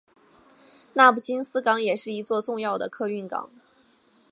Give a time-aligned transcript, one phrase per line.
[0.93, 3.51] 那不勒斯港也是一座重要的客运港。